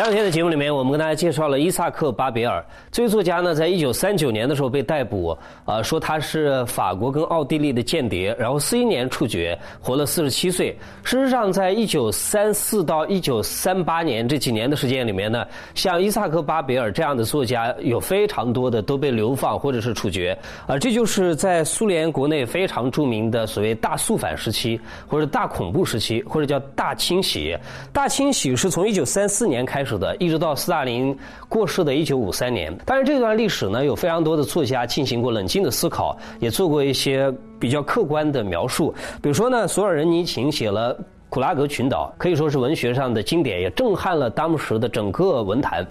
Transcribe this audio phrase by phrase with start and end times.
[0.00, 5.36] 前两天的节目里面，我们跟大家介绍了伊萨克·巴别尔这位作家呢，在一九三九年的时候被逮捕，
[5.66, 10.74] 啊，说他是法国跟奥地利的间谍，然后四一年处决，活了四十七岁。
[11.04, 20.34] 事实上，在一九三四到一九三八年这几年的时间里面呢，像伊萨克·巴别尔这样的作家有非常多的都被流放或者是处决，
[20.66, 27.54] 啊，这就是在苏联国内非常著名的所谓大肃反时期，或者大恐怖时期，或者叫大清洗。
[27.92, 29.84] 大清洗是从一九三四年开。
[29.84, 31.16] 始始的，一直到斯大林
[31.48, 32.72] 过世的一九五三年。
[32.86, 38.94] 当然，这段历史呢，有非常多的作家进行过冷静的思考，也做过一些比较客观的描述。
[39.20, 40.94] 比如说呢，索尔仁尼琴写了
[41.28, 45.84] 《古拉格群岛》，可以说是文学上的经典，也震撼了当时的整个文坛。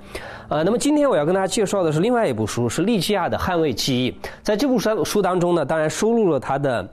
[0.47, 4.11] 呃，那么今天我要跟大家介绍的是另外一部书，是利基亚的《捍卫记忆》。
[4.41, 6.87] 在这部书书当中呢，当然收录了他的。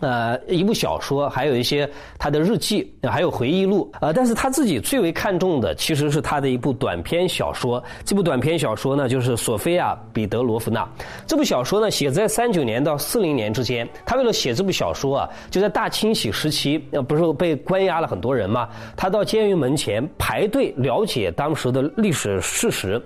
[0.00, 3.90] 呃，一部小说，还有一些他的日记，还有回忆录。
[4.00, 7.82] 呃，但是他自己最为看重的，其实是他的一部短篇小说。
[8.04, 10.82] 这部短篇小说呢，就是《索菲亚·彼得罗夫娜》。
[11.26, 13.88] 这部小说呢，写在三九年到四零年之间。
[14.04, 18.68] 他为了写这部小说啊，就在大清洗时期，呃，不是被关押了很多人嘛？
[18.96, 23.00] 他到监狱门前排队了解当时的历史事实。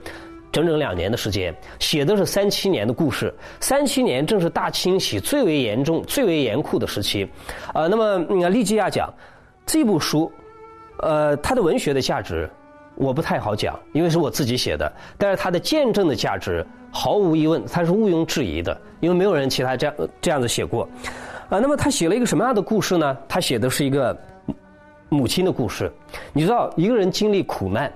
[0.50, 3.32] 整整两年的时间，写的是三七年的故事。
[3.60, 7.28] 三七年正是大清洗最为严重、最为严酷的时期。
[7.74, 9.12] 呃，那么你看利基亚讲
[9.66, 10.30] 这部书，
[11.00, 12.48] 呃，它的文学的价值
[12.94, 14.91] 我不太好讲，因为是我自己写的。
[15.16, 20.88] 但是它的见证的价值毫无疑问，它是毋庸置疑的，因为没有人其他这样这样子写过。
[21.50, 23.16] 啊，那么他写了一个什么样的故事呢？
[23.28, 24.16] 他写的是一个
[25.08, 25.91] 母亲的故事。
[26.32, 27.92] 你知道，一个人经历苦难。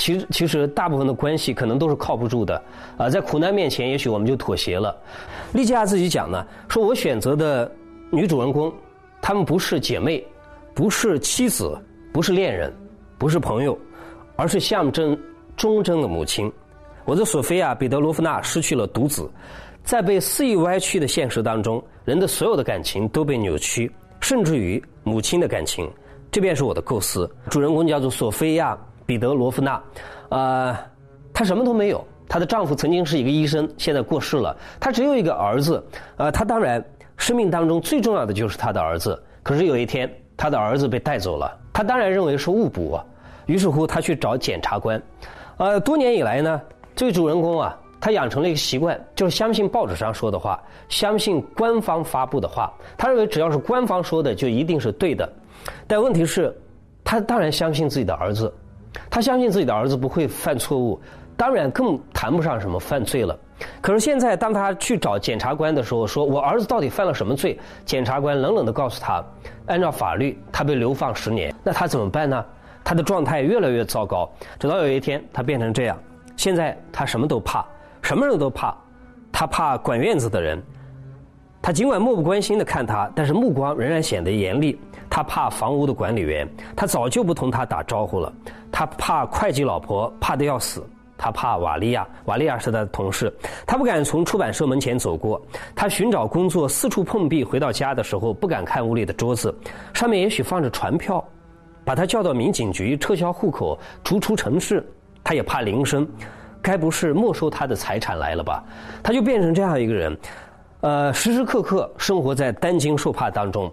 [0.00, 2.62] 其实，其实大部分的关系可能都是靠不住的，
[2.96, 4.96] 啊，在苦难面前，也许我们就妥协了。
[5.52, 7.70] 利基亚自己讲呢，说我选择的
[8.10, 8.72] 女主人公，
[9.20, 10.26] 她们不是姐妹，
[10.72, 11.78] 不是妻子，
[12.14, 12.72] 不是恋人，
[13.18, 13.78] 不是朋友，
[14.36, 15.14] 而是象征
[15.54, 16.50] 忠贞的母亲。
[17.04, 19.30] 我的索菲亚·彼得罗夫娜失去了独子，
[19.84, 25.86] 在被肆意歪曲的现实当中，人的所有的感情都被扭曲，甚至于母亲的感情。
[26.30, 27.30] 这便是我的构思。
[27.50, 28.78] 主人公叫做索菲亚。
[29.10, 29.82] 彼得罗夫娜，
[30.28, 30.76] 呃，
[31.34, 32.06] 她什么都没有。
[32.28, 34.56] 她的丈夫曾经是一个医生，现在过世了。
[34.78, 35.84] 她只有一个儿子，
[36.16, 36.80] 呃，她当然
[37.16, 39.20] 生命当中最重要的就是她的儿子。
[39.42, 41.58] 可是有一天，她的儿子被带走了。
[41.72, 43.00] 她当然认为是误捕，
[43.46, 45.02] 于是乎她去找检察官。
[45.56, 46.62] 呃，多年以来呢，
[46.94, 52.72] 这位主人公啊，他养成了一个习惯，就是相信报纸上说的话，相信官方发布的话。
[52.96, 55.28] 他认为只要是官方说的，就一定是对的。
[55.88, 56.56] 但问题是，
[57.02, 58.54] 他当然相信自己的儿子。
[59.08, 61.00] 他相信自己的儿子不会犯错误，
[61.36, 63.38] 当然更谈不上什么犯罪了。
[63.80, 67.58] 可是现在，当他去找检察官的时候，说我儿子到底犯了什么罪？
[67.84, 69.22] 检察官冷冷地告诉他，
[69.66, 71.54] 按照法律，他被流放十年。
[71.62, 72.44] 那他怎么办呢？
[72.82, 75.96] 他的状态越来越糟糕，直到有一天，他变成这样。
[76.36, 77.64] 现在他什么都怕，
[78.00, 78.74] 什么人都怕，
[79.30, 80.60] 他怕管院子的人。
[81.62, 84.78] 他尽管漠不关心地看他，但是目光仍然显得严厉。
[85.10, 88.32] 他怕房屋的管理员，他早就不同他打招呼了。
[88.70, 90.82] 他怕会计老婆，怕得要死。
[91.18, 93.30] 他怕瓦利亚，瓦利亚是他的同事。
[93.66, 95.38] 他不敢从出版社门前走过。
[95.74, 97.44] 他寻找工作，四处碰壁。
[97.44, 99.54] 回到家的时候，不敢看屋里的桌子，
[99.92, 101.22] 上面也许放着传票。
[101.84, 104.82] 把他叫到民警局，撤销户口，逐出城市。
[105.22, 106.08] 他也怕铃声，
[106.62, 108.64] 该不是没收他的财产来了吧？
[109.02, 110.16] 他就变成这样一个人。
[110.80, 113.70] 呃，时时刻刻生活在担惊受怕当中，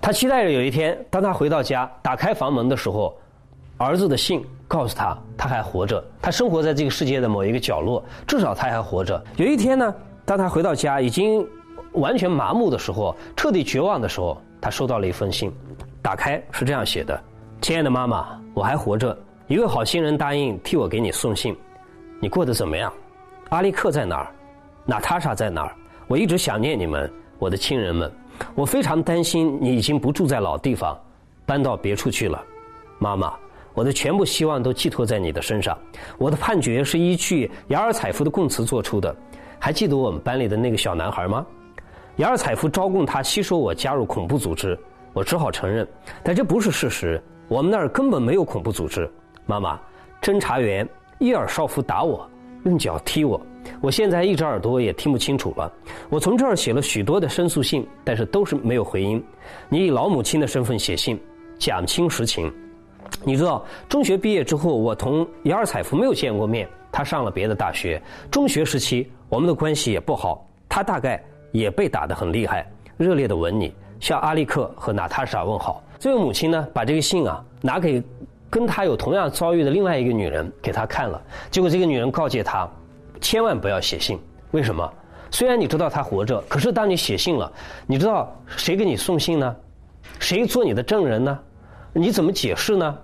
[0.00, 3.16] 他期待着有一天，当他回到家，打开房门的时候，
[3.76, 9.22] 儿子的信告诉他他还活着，他生活在这个世界的某一个角落，至少他还活着。
[9.36, 11.46] 有一天呢，当他回到家已经
[11.92, 15.52] 完全麻木的时候，彻底绝望的时候，他收到了一封信，
[16.02, 17.22] 打开是这样写的
[17.62, 19.16] ：“亲爱的妈妈，我还活着，
[19.46, 21.56] 一个好心人答应替我给你送信，
[22.20, 22.92] 你过得怎么样？
[23.50, 24.30] 阿利克在哪儿？
[24.84, 25.72] 娜塔莎在哪儿？”
[26.08, 27.08] 我一直想念你们，
[27.38, 28.10] 我的亲人们。
[28.54, 30.98] 我非常担心你已经不住在老地方，
[31.44, 32.42] 搬到别处去了。
[32.98, 33.34] 妈妈，
[33.74, 35.76] 我的全部希望都寄托在你的身上。
[36.16, 39.14] 我的判决是依据雅尔采夫的供词做出的。
[39.58, 41.44] 还记得我们班里的那个小男孩吗？
[42.16, 44.78] 雅尔采夫招供他吸收我加入恐怖组织，
[45.12, 45.86] 我只好承认，
[46.22, 47.22] 但这不是事实。
[47.48, 49.10] 我们那儿根本没有恐怖组织。
[49.44, 49.78] 妈妈，
[50.22, 50.88] 侦查员
[51.18, 52.26] 伊尔绍夫打我，
[52.64, 53.40] 用脚踢我。
[53.80, 55.70] 我现在一只耳朵也听不清楚了。
[56.08, 59.22] 我从这儿写了许多的申诉信，但是都是没有回音。
[59.68, 61.20] 你以老母亲的身份写信，
[61.58, 62.52] 讲清实情。
[63.24, 66.68] 你知道，中学毕业之后，我同雅尔采夫没有见过面。
[66.90, 68.00] 他上了别的大学。
[68.30, 70.46] 中学时期，我们的关系也不好。
[70.68, 71.22] 他大概
[71.52, 72.66] 也被打得很厉害。
[72.96, 75.82] 热烈的吻你，向阿利克和娜塔莎问好。
[75.98, 78.02] 这位母亲呢，把这个信啊拿给
[78.50, 82.68] 跟他有同样遭遇的另外一个女人给他看了，结果这个女人告诫他，
[83.20, 84.18] 千万不要写信。
[84.52, 84.90] 为什么？
[85.30, 87.52] 虽然你知道他活着，可是当你写信了，
[87.86, 89.54] 你知道谁给你送信呢？
[90.18, 91.38] 谁做你的证人呢？
[91.92, 92.98] 你怎么解释呢？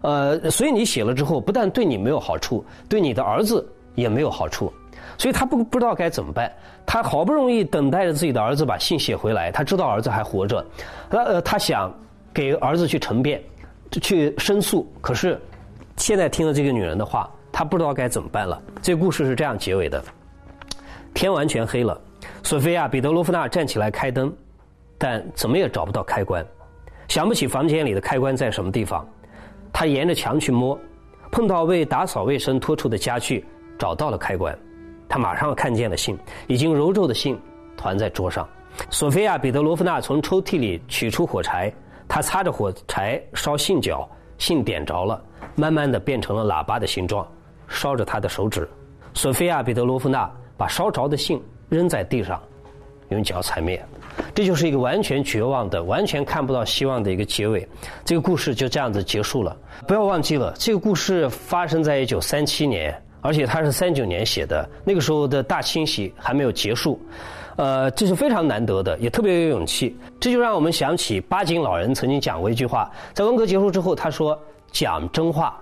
[0.00, 4.72] 呃，所以你写了之后，不但对你没有好处，对你的儿子也没有好处。
[5.18, 6.50] 所以他不不知道该怎么办。
[6.86, 10.64] 他好不容易等待着自己的儿子把信写回来，他知道儿子还活着，
[11.10, 11.92] 他呃，他想
[12.32, 13.42] 给儿子去陈辩，
[13.90, 14.90] 去申诉。
[15.00, 15.40] 可是
[15.96, 18.60] 现在听了这个女人的话，她不知道该怎么办了。
[18.82, 20.02] 这故事是这样结尾的：
[21.14, 21.98] 天完全黑了，
[22.42, 24.32] 索菲亚·彼得罗夫娜站起来开灯，
[24.98, 26.44] 但怎么也找不到开关，
[27.08, 29.06] 想不起房间里的开关在什么地方。
[29.72, 30.78] 她沿着墙去摸，
[31.30, 33.44] 碰到为打扫卫生拖出的家具，
[33.78, 34.56] 找到了开关。
[35.08, 37.38] 她马上看见了信，已经揉皱的信，
[37.76, 38.48] 团在桌上。
[38.90, 41.72] 索菲亚·彼得罗夫娜从抽屉里取出火柴，
[42.08, 44.08] 他擦着火柴烧信角，
[44.38, 45.22] 信点着了，
[45.54, 47.26] 慢慢的变成了喇叭的形状，
[47.68, 48.68] 烧着他的手指。
[49.14, 52.42] 索菲亚·彼得罗夫娜把烧着的信扔在地上，
[53.08, 53.82] 用脚踩灭。
[54.34, 57.66] 这就是一个完全绝望的、完全看不到希望的一个结尾。
[58.04, 59.56] 这个故事就这样子结束了。
[59.86, 63.02] 不要忘记了，这个故事发生在一九三七年。
[63.22, 67.00] 而且他是三九年写的，那个时候的大清洗还没有结束，
[67.56, 69.96] 呃，这是非常难得的，也特别有勇气。
[70.20, 74.38] 这就让我们想起巴金老人曾经讲过一句话，在文革结束之后，他说
[74.70, 75.56] ：“讲真话，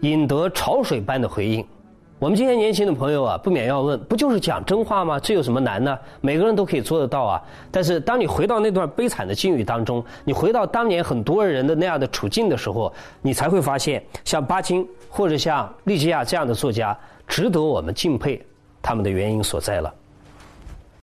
[0.00, 1.64] 引得潮水般的回应。”
[2.18, 5.20] 我们今天年轻的朋友啊，不免要问：不就是讲真话吗？
[5.20, 5.96] 这有什么难呢？
[6.20, 7.40] 每个人都可以做得到啊。
[7.70, 12.92] 但是，当你回到那段悲惨的境遇当中，你回到当年很多人的那样的处境的时候，
[13.22, 14.86] 你才会发现，像巴金。
[15.10, 16.96] 或者像利基亚这样的作家，
[17.26, 18.40] 值得我们敬佩，
[18.82, 19.92] 他们的原因所在了。